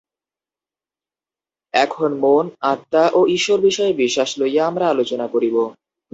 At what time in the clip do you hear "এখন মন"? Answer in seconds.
1.73-2.45